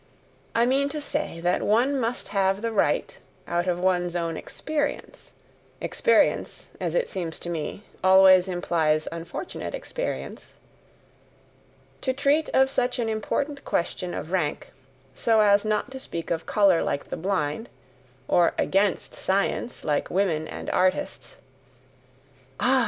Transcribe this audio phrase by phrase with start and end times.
[0.55, 5.33] I mean to say that one must have the right out of one's own EXPERIENCE
[5.79, 10.55] experience, as it seems to me, always implies unfortunate experience?
[12.01, 14.71] to treat of such an important question of rank,
[15.13, 17.69] so as not to speak of colour like the blind,
[18.27, 21.35] or AGAINST science like women and artists
[22.59, 22.79] ("Ah!